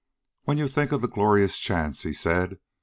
"When 0.45 0.57
you 0.57 0.67
think 0.67 0.91
of 0.93 1.01
the 1.01 1.07
glorious 1.07 1.59
chance," 1.59 2.01
he 2.01 2.11
said. 2.13 2.57